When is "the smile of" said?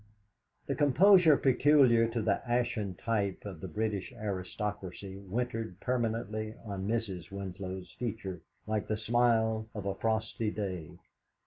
8.87-9.85